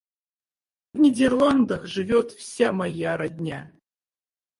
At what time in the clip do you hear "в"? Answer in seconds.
0.95-0.97